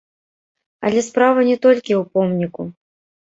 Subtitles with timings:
[0.89, 2.61] Але справа не толькі ў помніку.